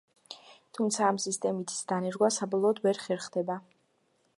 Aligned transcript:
თუმცა, 0.77 1.03
ამ 1.09 1.19
სისტემის 1.25 1.85
დანერგვა 1.93 2.33
საბოლოოდ 2.41 2.83
ვერ 2.89 3.05
ხერხდება. 3.05 3.61